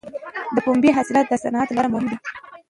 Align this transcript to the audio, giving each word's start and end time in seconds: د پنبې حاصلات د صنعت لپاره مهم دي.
د 0.55 0.57
پنبې 0.65 0.89
حاصلات 0.97 1.25
د 1.29 1.33
صنعت 1.43 1.67
لپاره 1.69 1.91
مهم 1.93 2.05
دي. 2.11 2.17